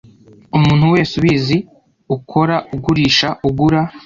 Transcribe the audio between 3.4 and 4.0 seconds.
ugura